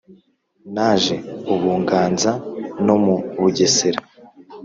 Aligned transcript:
naje 0.73 1.15
u 1.53 1.53
buganza 1.61 2.31
no 2.85 2.95
mu 3.03 3.15
bugesera 3.41 3.99